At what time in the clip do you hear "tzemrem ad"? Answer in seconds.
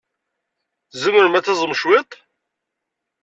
0.91-1.45